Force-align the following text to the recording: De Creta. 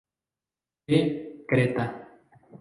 De 0.87 0.97
Creta. 1.47 1.85